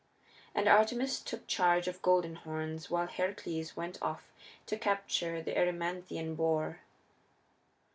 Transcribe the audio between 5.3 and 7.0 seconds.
the Erymanthean boar.